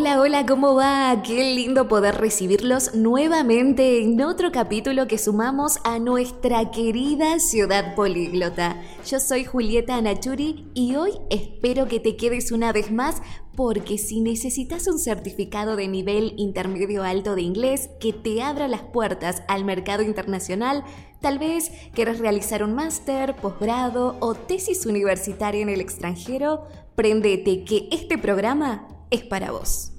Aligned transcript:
Hola, 0.00 0.20
hola, 0.20 0.46
¿cómo 0.46 0.76
va? 0.76 1.24
Qué 1.24 1.56
lindo 1.56 1.88
poder 1.88 2.14
recibirlos 2.14 2.94
nuevamente 2.94 4.00
en 4.00 4.22
otro 4.22 4.52
capítulo 4.52 5.08
que 5.08 5.18
sumamos 5.18 5.78
a 5.82 5.98
nuestra 5.98 6.70
querida 6.70 7.40
ciudad 7.40 7.96
políglota. 7.96 8.80
Yo 9.04 9.18
soy 9.18 9.42
Julieta 9.42 9.96
Anachuri 9.96 10.70
y 10.72 10.94
hoy 10.94 11.10
espero 11.30 11.88
que 11.88 11.98
te 11.98 12.16
quedes 12.16 12.52
una 12.52 12.70
vez 12.70 12.92
más 12.92 13.22
porque 13.56 13.98
si 13.98 14.20
necesitas 14.20 14.86
un 14.86 15.00
certificado 15.00 15.74
de 15.74 15.88
nivel 15.88 16.32
intermedio 16.36 17.02
alto 17.02 17.34
de 17.34 17.42
inglés 17.42 17.90
que 17.98 18.12
te 18.12 18.40
abra 18.40 18.68
las 18.68 18.82
puertas 18.82 19.42
al 19.48 19.64
mercado 19.64 20.04
internacional, 20.04 20.84
tal 21.20 21.40
vez 21.40 21.72
quieres 21.92 22.20
realizar 22.20 22.62
un 22.62 22.72
máster, 22.72 23.34
posgrado 23.34 24.16
o 24.20 24.36
tesis 24.36 24.86
universitaria 24.86 25.60
en 25.60 25.70
el 25.70 25.80
extranjero, 25.80 26.62
prendete 26.94 27.64
que 27.64 27.88
este 27.90 28.16
programa 28.16 28.94
es 29.10 29.22
para 29.22 29.50
vos. 29.50 29.92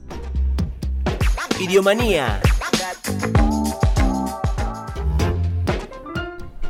Idiomanía. 1.59 2.41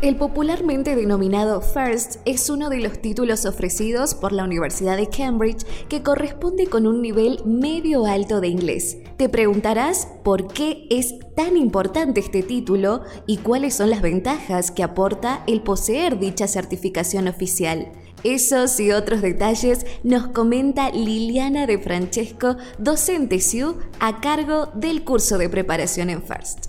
El 0.02 0.15
popularmente 0.15 0.95
denominado 0.95 1.59
FIRST 1.59 2.21
es 2.23 2.49
uno 2.49 2.70
de 2.70 2.79
los 2.79 3.02
títulos 3.02 3.45
ofrecidos 3.45 4.15
por 4.15 4.31
la 4.31 4.46
Universidad 4.46 4.96
de 4.96 5.09
Cambridge 5.09 5.65
que 5.90 6.04
corresponde 6.04 6.68
con 6.68 6.87
un 6.87 7.01
nivel 7.01 7.41
medio 7.43 8.05
alto 8.05 8.40
de 8.40 8.48
inglés. 8.48 8.98
Te 9.18 9.27
preguntarás 9.27 10.07
por 10.24 10.48
qué 10.48 10.87
es 10.90 11.15
tan 11.35 11.57
importante 11.57 12.21
este 12.21 12.43
título 12.43 13.01
y 13.27 13.37
cuáles 13.37 13.74
son 13.74 13.90
las 13.90 14.01
ventajas 14.01 14.71
que 14.71 14.84
aporta 14.84 15.43
el 15.48 15.62
poseer 15.62 16.18
dicha 16.18 16.48
certificación 16.48 17.27
oficial. 17.27 17.91
Esos 18.25 18.81
y 18.81 18.91
otros 18.91 19.21
detalles 19.21 19.85
nos 20.03 20.27
comenta 20.27 20.89
Liliana 20.89 21.65
de 21.65 21.77
Francesco, 21.77 22.57
docente 22.77 23.39
SIU 23.39 23.79
a 24.01 24.20
cargo 24.20 24.65
del 24.75 25.05
curso 25.05 25.37
de 25.37 25.48
preparación 25.48 26.09
en 26.09 26.21
FIRST. 26.21 26.65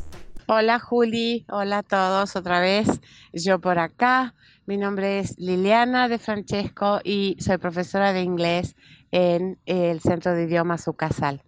Hola 0.46 0.78
Juli, 0.78 1.44
hola 1.48 1.78
a 1.78 1.82
todos 1.82 2.36
otra 2.36 2.60
vez, 2.60 2.86
yo 3.32 3.60
por 3.60 3.80
acá. 3.80 4.36
Mi 4.66 4.76
nombre 4.76 5.18
es 5.18 5.36
Liliana 5.40 6.06
de 6.06 6.18
Francesco 6.18 7.00
y 7.02 7.36
soy 7.40 7.58
profesora 7.58 8.12
de 8.12 8.22
inglés 8.22 8.76
en 9.10 9.58
el 9.66 9.98
Centro 10.00 10.34
de 10.34 10.44
Idiomas 10.44 10.86
UCASAL. 10.86 11.42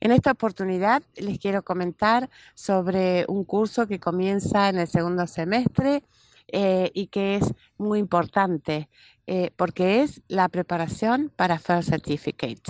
En 0.00 0.12
esta 0.12 0.32
oportunidad 0.32 1.02
les 1.16 1.38
quiero 1.38 1.62
comentar 1.62 2.28
sobre 2.54 3.24
un 3.26 3.44
curso 3.44 3.86
que 3.86 4.00
comienza 4.00 4.68
en 4.68 4.80
el 4.80 4.86
segundo 4.86 5.26
semestre 5.26 6.02
eh, 6.48 6.90
y 6.94 7.08
que 7.08 7.36
es 7.36 7.54
muy 7.76 7.98
importante 7.98 8.88
eh, 9.26 9.50
porque 9.56 10.02
es 10.02 10.22
la 10.28 10.48
preparación 10.48 11.32
para 11.34 11.58
First 11.58 11.90
Certificate. 11.90 12.62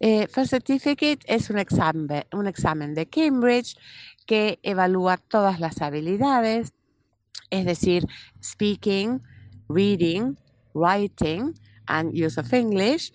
Eh, 0.00 0.26
First 0.28 0.50
Certificate 0.50 1.20
es 1.26 1.48
un 1.50 1.58
examen, 1.58 2.24
un 2.32 2.46
examen 2.46 2.94
de 2.94 3.06
Cambridge 3.06 3.76
que 4.26 4.58
evalúa 4.62 5.16
todas 5.16 5.60
las 5.60 5.80
habilidades, 5.80 6.72
es 7.50 7.64
decir, 7.64 8.06
speaking, 8.42 9.20
reading, 9.68 10.36
writing 10.74 11.54
and 11.86 12.12
use 12.12 12.38
of 12.38 12.52
English 12.52 13.12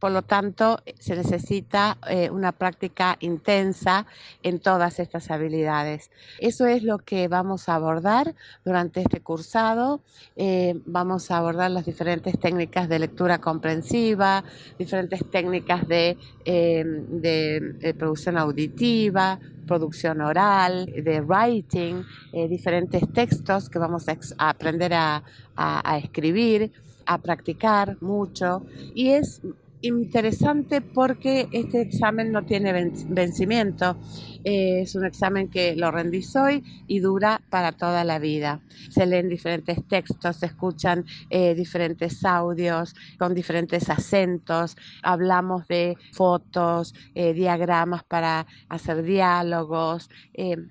por 0.00 0.12
lo 0.12 0.22
tanto, 0.22 0.82
se 0.98 1.14
necesita 1.14 1.98
eh, 2.08 2.30
una 2.30 2.52
práctica 2.52 3.18
intensa 3.20 4.06
en 4.42 4.58
todas 4.58 4.98
estas 4.98 5.30
habilidades. 5.30 6.10
Eso 6.38 6.66
es 6.66 6.82
lo 6.82 6.98
que 6.98 7.28
vamos 7.28 7.68
a 7.68 7.74
abordar 7.74 8.34
durante 8.64 9.02
este 9.02 9.20
cursado. 9.20 10.00
Eh, 10.36 10.80
vamos 10.86 11.30
a 11.30 11.36
abordar 11.36 11.70
las 11.70 11.84
diferentes 11.84 12.38
técnicas 12.40 12.88
de 12.88 12.98
lectura 12.98 13.42
comprensiva, 13.42 14.42
diferentes 14.78 15.20
técnicas 15.30 15.86
de, 15.86 16.16
eh, 16.46 17.94
producción 17.98 18.38
auditiva, 18.38 19.38
producción 19.66 20.22
oral, 20.22 20.86
de 20.86 21.20
writing, 21.20 22.02
diferentes 22.48 23.02
textos 23.12 23.68
que 23.68 23.78
vamos 23.78 24.08
a, 24.08 24.16
aprender 24.38 24.94
a, 24.94 25.22
a 25.54 25.98
escribir, 25.98 26.72
a 27.06 27.18
practicar 27.18 27.96
mucho. 28.00 28.62
Y 28.94 29.10
es 29.10 29.42
interesante 29.82 30.80
porque 30.80 31.48
este 31.52 31.80
examen 31.80 32.32
no 32.32 32.44
tiene 32.44 32.92
vencimiento. 33.08 33.96
Eh, 34.44 34.80
es 34.82 34.94
un 34.94 35.04
examen 35.04 35.48
que 35.48 35.76
lo 35.76 35.90
rendí 35.90 36.22
hoy 36.34 36.62
y 36.86 37.00
dura 37.00 37.40
para 37.50 37.72
toda 37.72 38.04
la 38.04 38.18
vida. 38.18 38.60
Se 38.90 39.06
leen 39.06 39.28
diferentes 39.28 39.86
textos, 39.88 40.36
se 40.36 40.46
escuchan 40.46 41.04
eh, 41.30 41.54
diferentes 41.54 42.24
audios 42.24 42.94
con 43.18 43.34
diferentes 43.34 43.88
acentos, 43.90 44.76
hablamos 45.02 45.66
de 45.68 45.96
fotos, 46.12 46.94
eh, 47.14 47.32
diagramas 47.32 48.04
para 48.04 48.46
hacer 48.68 49.02
diálogos, 49.02 50.08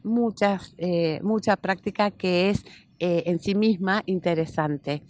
muchas, 0.03 0.75
mucha 1.21 1.55
práctica 1.55 2.11
que 2.11 2.49
es 2.49 2.63
eh, 2.99 3.23
en 3.25 3.39
sí 3.39 3.55
misma 3.55 4.03
interesante. 4.05 5.03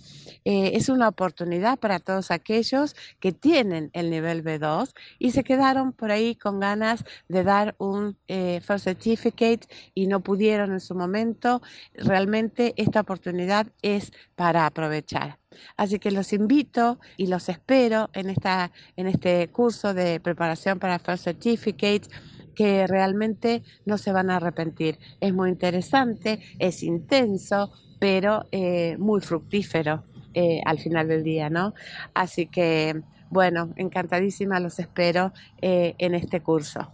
Eh, 0.45 0.72
es 0.75 0.89
una 0.89 1.07
oportunidad 1.07 1.79
para 1.79 2.00
todos 2.00 2.31
aquellos 2.31 2.95
que 3.19 3.31
tienen 3.31 3.89
el 3.94 4.09
nivel 4.09 4.44
B2 4.44 4.94
y 5.17 5.31
se 5.31 5.44
quedaron 5.44 5.94
por 5.94 6.11
ahí 6.11 6.35
con 6.35 6.59
ganas 6.59 7.03
de 7.28 7.44
dar 7.44 7.75
un 7.79 8.17
eh, 8.28 8.61
First 8.61 8.85
Certificate 8.85 9.67
y 9.94 10.07
no 10.07 10.22
pudieron 10.22 10.72
en 10.72 10.79
su 10.79 10.95
momento. 10.95 11.61
Realmente 11.94 12.73
esta 12.78 13.01
oportunidad 13.01 13.67
es 13.81 14.11
para 14.35 14.66
aprovechar. 14.66 15.39
Así 15.78 15.99
que 15.99 16.11
los 16.11 16.31
invito 16.33 16.99
y 17.17 17.28
los 17.28 17.49
espero 17.49 18.09
en, 18.13 18.29
esta, 18.29 18.72
en 18.95 19.07
este 19.07 19.47
curso 19.49 19.94
de 19.94 20.19
preparación 20.19 20.79
para 20.79 20.99
First 20.99 21.23
Certificate 21.23 22.07
que 22.55 22.87
realmente 22.87 23.63
no 23.85 23.97
se 23.97 24.11
van 24.11 24.29
a 24.29 24.37
arrepentir. 24.37 24.99
Es 25.19 25.33
muy 25.33 25.49
interesante, 25.49 26.39
es 26.59 26.83
intenso, 26.83 27.71
pero 27.99 28.47
eh, 28.51 28.95
muy 28.97 29.21
fructífero 29.21 30.03
eh, 30.33 30.61
al 30.65 30.79
final 30.79 31.07
del 31.07 31.23
día, 31.23 31.49
¿no? 31.49 31.73
Así 32.13 32.47
que, 32.47 33.01
bueno, 33.29 33.73
encantadísima, 33.75 34.59
los 34.59 34.79
espero 34.79 35.33
eh, 35.61 35.95
en 35.97 36.15
este 36.15 36.41
curso. 36.41 36.91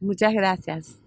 Muchas 0.00 0.34
gracias. 0.34 1.00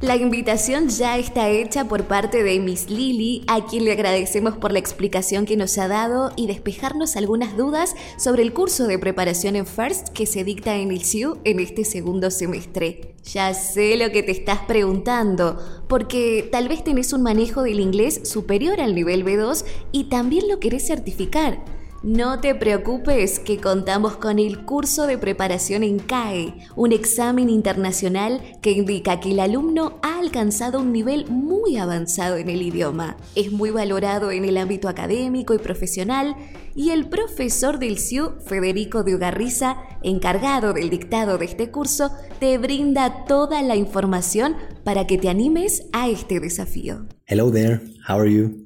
La 0.00 0.14
invitación 0.14 0.90
ya 0.90 1.18
está 1.18 1.48
hecha 1.48 1.88
por 1.88 2.04
parte 2.04 2.44
de 2.44 2.60
Miss 2.60 2.88
Lily, 2.88 3.42
a 3.48 3.66
quien 3.66 3.84
le 3.84 3.90
agradecemos 3.90 4.56
por 4.56 4.70
la 4.70 4.78
explicación 4.78 5.44
que 5.44 5.56
nos 5.56 5.76
ha 5.76 5.88
dado 5.88 6.30
y 6.36 6.46
despejarnos 6.46 7.16
algunas 7.16 7.56
dudas 7.56 7.96
sobre 8.16 8.44
el 8.44 8.52
curso 8.52 8.86
de 8.86 9.00
preparación 9.00 9.56
en 9.56 9.66
FIRST 9.66 10.10
que 10.10 10.26
se 10.26 10.44
dicta 10.44 10.76
en 10.76 10.92
el 10.92 11.04
CIU 11.04 11.38
en 11.42 11.58
este 11.58 11.84
segundo 11.84 12.30
semestre. 12.30 13.16
Ya 13.24 13.52
sé 13.54 13.96
lo 13.96 14.12
que 14.12 14.22
te 14.22 14.30
estás 14.30 14.60
preguntando, 14.60 15.58
porque 15.88 16.48
tal 16.52 16.68
vez 16.68 16.84
tenés 16.84 17.12
un 17.12 17.24
manejo 17.24 17.64
del 17.64 17.80
inglés 17.80 18.20
superior 18.22 18.80
al 18.80 18.94
nivel 18.94 19.24
B2 19.24 19.64
y 19.90 20.04
también 20.04 20.46
lo 20.46 20.60
querés 20.60 20.86
certificar. 20.86 21.58
No 22.02 22.38
te 22.38 22.54
preocupes 22.54 23.40
que 23.40 23.58
contamos 23.58 24.16
con 24.18 24.38
el 24.38 24.64
curso 24.64 25.08
de 25.08 25.18
preparación 25.18 25.82
en 25.82 25.98
CAE, 25.98 26.54
un 26.76 26.92
examen 26.92 27.50
internacional 27.50 28.40
que 28.62 28.70
indica 28.70 29.18
que 29.18 29.32
el 29.32 29.40
alumno 29.40 29.98
ha 30.02 30.20
alcanzado 30.20 30.78
un 30.78 30.92
nivel 30.92 31.28
muy 31.28 31.76
avanzado 31.76 32.36
en 32.36 32.50
el 32.50 32.62
idioma. 32.62 33.16
Es 33.34 33.50
muy 33.50 33.70
valorado 33.70 34.30
en 34.30 34.44
el 34.44 34.58
ámbito 34.58 34.88
académico 34.88 35.54
y 35.54 35.58
profesional 35.58 36.36
y 36.76 36.90
el 36.90 37.08
profesor 37.08 37.80
del 37.80 37.98
CIU, 37.98 38.38
Federico 38.46 39.02
de 39.02 39.16
Ugarriza, 39.16 39.78
encargado 40.04 40.74
del 40.74 40.90
dictado 40.90 41.36
de 41.36 41.46
este 41.46 41.72
curso, 41.72 42.12
te 42.38 42.58
brinda 42.58 43.24
toda 43.24 43.60
la 43.62 43.74
información 43.74 44.54
para 44.84 45.08
que 45.08 45.18
te 45.18 45.28
animes 45.28 45.88
a 45.92 46.08
este 46.08 46.38
desafío. 46.38 47.08
Hello 47.26 47.50
there, 47.50 47.80
how 48.08 48.20
are 48.20 48.32
you? 48.32 48.62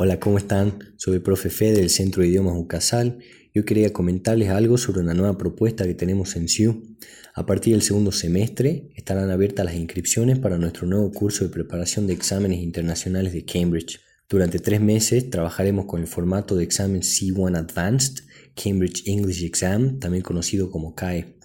Hola, 0.00 0.20
¿cómo 0.20 0.38
están? 0.38 0.94
Soy 0.94 1.14
el 1.16 1.22
profe 1.22 1.50
Fede 1.50 1.80
del 1.80 1.90
Centro 1.90 2.22
de 2.22 2.28
Idiomas 2.28 2.54
UCASAL 2.56 3.18
y 3.52 3.58
hoy 3.58 3.64
quería 3.64 3.92
comentarles 3.92 4.48
algo 4.50 4.78
sobre 4.78 5.00
una 5.00 5.12
nueva 5.12 5.36
propuesta 5.36 5.86
que 5.86 5.94
tenemos 5.94 6.36
en 6.36 6.48
SIU. 6.48 6.96
A 7.34 7.46
partir 7.46 7.72
del 7.72 7.82
segundo 7.82 8.12
semestre 8.12 8.92
estarán 8.94 9.28
abiertas 9.32 9.64
las 9.64 9.74
inscripciones 9.74 10.38
para 10.38 10.56
nuestro 10.56 10.86
nuevo 10.86 11.10
curso 11.10 11.42
de 11.42 11.50
preparación 11.50 12.06
de 12.06 12.12
exámenes 12.12 12.60
internacionales 12.60 13.32
de 13.32 13.44
Cambridge. 13.44 13.98
Durante 14.28 14.60
tres 14.60 14.80
meses 14.80 15.30
trabajaremos 15.30 15.86
con 15.86 16.00
el 16.00 16.06
formato 16.06 16.54
de 16.54 16.62
examen 16.62 17.00
C1 17.00 17.58
Advanced, 17.58 18.22
Cambridge 18.54 19.02
English 19.04 19.42
Exam, 19.42 19.98
también 19.98 20.22
conocido 20.22 20.70
como 20.70 20.94
CAE. 20.94 21.37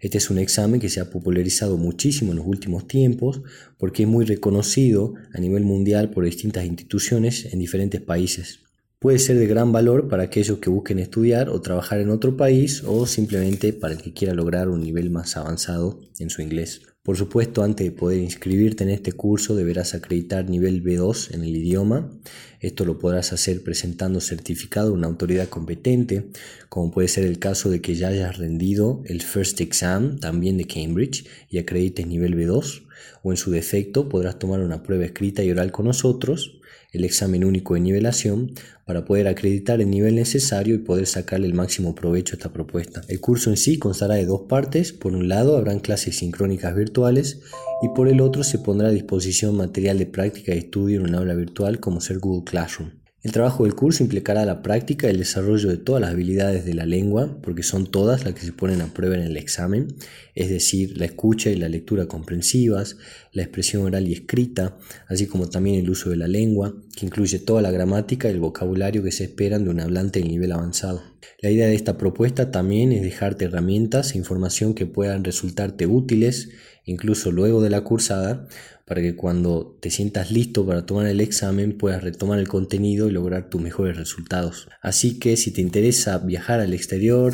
Este 0.00 0.18
es 0.18 0.30
un 0.30 0.38
examen 0.38 0.80
que 0.80 0.88
se 0.88 1.00
ha 1.00 1.10
popularizado 1.10 1.76
muchísimo 1.76 2.32
en 2.32 2.38
los 2.38 2.46
últimos 2.46 2.86
tiempos 2.88 3.42
porque 3.78 4.02
es 4.02 4.08
muy 4.08 4.24
reconocido 4.24 5.14
a 5.32 5.38
nivel 5.38 5.64
mundial 5.64 6.10
por 6.10 6.24
distintas 6.24 6.64
instituciones 6.64 7.52
en 7.52 7.58
diferentes 7.58 8.00
países. 8.00 8.60
Puede 8.98 9.18
ser 9.18 9.36
de 9.36 9.46
gran 9.46 9.72
valor 9.72 10.08
para 10.08 10.24
aquellos 10.24 10.58
que 10.58 10.70
busquen 10.70 10.98
estudiar 10.98 11.48
o 11.48 11.60
trabajar 11.60 12.00
en 12.00 12.10
otro 12.10 12.36
país 12.36 12.82
o 12.86 13.06
simplemente 13.06 13.72
para 13.72 13.94
el 13.94 14.00
que 14.00 14.12
quiera 14.12 14.34
lograr 14.34 14.68
un 14.68 14.80
nivel 14.80 15.10
más 15.10 15.36
avanzado 15.36 16.00
en 16.18 16.30
su 16.30 16.40
inglés. 16.42 16.82
Por 17.02 17.16
supuesto, 17.16 17.64
antes 17.64 17.84
de 17.84 17.90
poder 17.90 18.20
inscribirte 18.20 18.84
en 18.84 18.90
este 18.90 19.12
curso 19.12 19.56
deberás 19.56 19.92
acreditar 19.92 20.48
nivel 20.48 20.84
B2 20.84 21.34
en 21.34 21.42
el 21.42 21.56
idioma. 21.56 22.12
Esto 22.60 22.84
lo 22.84 23.00
podrás 23.00 23.32
hacer 23.32 23.64
presentando 23.64 24.20
certificado 24.20 24.90
a 24.90 24.92
una 24.92 25.08
autoridad 25.08 25.48
competente, 25.48 26.28
como 26.68 26.92
puede 26.92 27.08
ser 27.08 27.24
el 27.24 27.40
caso 27.40 27.70
de 27.70 27.80
que 27.80 27.96
ya 27.96 28.06
hayas 28.06 28.38
rendido 28.38 29.02
el 29.06 29.20
First 29.20 29.60
Exam 29.60 30.20
también 30.20 30.56
de 30.58 30.66
Cambridge 30.68 31.26
y 31.50 31.58
acredites 31.58 32.06
nivel 32.06 32.36
B2, 32.36 32.84
o 33.22 33.32
en 33.32 33.36
su 33.36 33.50
defecto 33.50 34.08
podrás 34.08 34.38
tomar 34.38 34.60
una 34.60 34.82
prueba 34.82 35.04
escrita 35.04 35.42
y 35.42 35.50
oral 35.50 35.72
con 35.72 35.86
nosotros 35.86 36.58
el 36.92 37.04
examen 37.04 37.44
único 37.44 37.74
de 37.74 37.80
nivelación 37.80 38.52
para 38.84 39.04
poder 39.04 39.26
acreditar 39.26 39.80
el 39.80 39.90
nivel 39.90 40.14
necesario 40.14 40.74
y 40.74 40.78
poder 40.78 41.06
sacarle 41.06 41.46
el 41.46 41.54
máximo 41.54 41.94
provecho 41.94 42.34
a 42.34 42.36
esta 42.36 42.52
propuesta. 42.52 43.00
El 43.08 43.20
curso 43.20 43.50
en 43.50 43.56
sí 43.56 43.78
constará 43.78 44.14
de 44.14 44.26
dos 44.26 44.42
partes. 44.42 44.92
Por 44.92 45.14
un 45.14 45.28
lado 45.28 45.56
habrán 45.56 45.80
clases 45.80 46.18
sincrónicas 46.18 46.74
virtuales 46.76 47.40
y 47.82 47.88
por 47.88 48.08
el 48.08 48.20
otro 48.20 48.44
se 48.44 48.58
pondrá 48.58 48.88
a 48.88 48.92
disposición 48.92 49.56
material 49.56 49.98
de 49.98 50.06
práctica 50.06 50.54
y 50.54 50.58
estudio 50.58 51.00
en 51.00 51.08
un 51.08 51.14
aula 51.14 51.34
virtual 51.34 51.80
como 51.80 52.00
ser 52.00 52.18
Google 52.18 52.44
Classroom. 52.44 53.01
El 53.22 53.30
trabajo 53.30 53.62
del 53.62 53.76
curso 53.76 54.02
implicará 54.02 54.44
la 54.44 54.62
práctica 54.62 55.06
y 55.06 55.10
el 55.10 55.18
desarrollo 55.18 55.68
de 55.68 55.76
todas 55.76 56.00
las 56.00 56.10
habilidades 56.10 56.64
de 56.64 56.74
la 56.74 56.86
lengua, 56.86 57.38
porque 57.40 57.62
son 57.62 57.88
todas 57.88 58.24
las 58.24 58.34
que 58.34 58.40
se 58.40 58.52
ponen 58.52 58.80
a 58.80 58.92
prueba 58.92 59.14
en 59.14 59.22
el 59.22 59.36
examen, 59.36 59.94
es 60.34 60.50
decir, 60.50 60.98
la 60.98 61.04
escucha 61.04 61.48
y 61.48 61.54
la 61.54 61.68
lectura 61.68 62.06
comprensivas, 62.06 62.96
la 63.32 63.44
expresión 63.44 63.84
oral 63.84 64.08
y 64.08 64.12
escrita, 64.12 64.76
así 65.06 65.28
como 65.28 65.48
también 65.48 65.76
el 65.76 65.88
uso 65.88 66.10
de 66.10 66.16
la 66.16 66.26
lengua, 66.26 66.74
que 66.96 67.06
incluye 67.06 67.38
toda 67.38 67.62
la 67.62 67.70
gramática 67.70 68.28
y 68.28 68.32
el 68.32 68.40
vocabulario 68.40 69.04
que 69.04 69.12
se 69.12 69.22
esperan 69.22 69.62
de 69.62 69.70
un 69.70 69.78
hablante 69.78 70.18
de 70.18 70.28
nivel 70.28 70.50
avanzado. 70.50 71.04
La 71.40 71.50
idea 71.50 71.68
de 71.68 71.76
esta 71.76 71.96
propuesta 71.96 72.50
también 72.50 72.90
es 72.90 73.02
dejarte 73.02 73.44
herramientas 73.44 74.14
e 74.14 74.18
información 74.18 74.74
que 74.74 74.86
puedan 74.86 75.22
resultarte 75.22 75.86
útiles, 75.86 76.48
incluso 76.86 77.30
luego 77.30 77.62
de 77.62 77.70
la 77.70 77.82
cursada, 77.82 78.48
para 78.92 79.00
que 79.00 79.16
cuando 79.16 79.78
te 79.80 79.90
sientas 79.90 80.30
listo 80.30 80.66
para 80.66 80.84
tomar 80.84 81.06
el 81.06 81.22
examen 81.22 81.78
puedas 81.78 82.04
retomar 82.04 82.38
el 82.38 82.46
contenido 82.46 83.08
y 83.08 83.10
lograr 83.10 83.48
tus 83.48 83.58
mejores 83.58 83.96
resultados. 83.96 84.68
Así 84.82 85.18
que 85.18 85.38
si 85.38 85.50
te 85.50 85.62
interesa 85.62 86.18
viajar 86.18 86.60
al 86.60 86.74
exterior, 86.74 87.32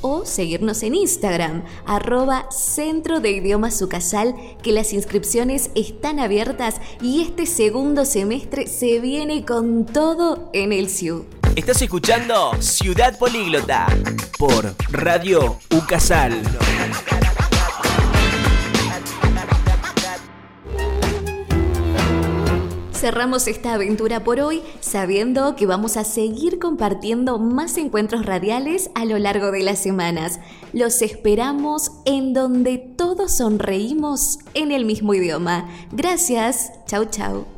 o 0.00 0.24
seguirnos 0.24 0.82
en 0.82 0.94
Instagram, 0.94 1.64
arroba 1.84 2.50
Centro 2.50 3.20
de 3.20 3.32
Idiomas 3.32 3.82
Ucasal, 3.82 4.34
que 4.62 4.72
las 4.72 4.94
inscripciones 4.94 5.70
están 5.74 6.18
abiertas 6.18 6.80
y 7.02 7.20
este 7.20 7.44
segundo 7.44 8.06
semestre 8.06 8.68
se 8.68 9.00
viene 9.00 9.44
con 9.44 9.84
todo 9.84 10.48
en 10.54 10.72
el 10.72 10.88
CIU. 10.88 11.26
Estás 11.58 11.82
escuchando 11.82 12.52
Ciudad 12.60 13.18
Políglota 13.18 13.88
por 14.38 14.76
Radio 14.92 15.58
Ucasal. 15.74 16.40
Cerramos 22.92 23.48
esta 23.48 23.74
aventura 23.74 24.22
por 24.22 24.38
hoy 24.38 24.62
sabiendo 24.78 25.56
que 25.56 25.66
vamos 25.66 25.96
a 25.96 26.04
seguir 26.04 26.60
compartiendo 26.60 27.40
más 27.40 27.76
encuentros 27.76 28.24
radiales 28.24 28.90
a 28.94 29.04
lo 29.04 29.18
largo 29.18 29.50
de 29.50 29.64
las 29.64 29.82
semanas. 29.82 30.38
Los 30.72 31.02
esperamos 31.02 31.90
en 32.04 32.34
donde 32.34 32.78
todos 32.78 33.36
sonreímos 33.36 34.38
en 34.54 34.70
el 34.70 34.84
mismo 34.84 35.12
idioma. 35.12 35.68
Gracias. 35.90 36.70
Chau, 36.86 37.06
chau. 37.06 37.57